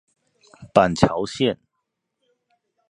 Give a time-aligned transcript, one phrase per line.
[0.73, 1.59] 板橋線